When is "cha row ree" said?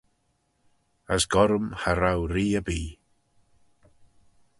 1.79-2.53